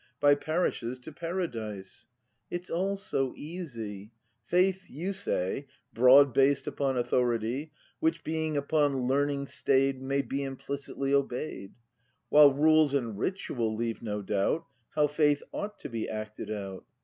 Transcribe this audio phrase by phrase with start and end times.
[0.19, 2.07] By parishes to Paradise.
[2.49, 4.09] It's all so easy!—
[4.51, 5.67] Faith, you say.
[5.93, 11.73] Broad based upon authority; Which, being upon learning stay'd, May be implicitly obey'd:
[12.29, 16.83] While rules and ritual leave no doubt How faith ought to be acted out.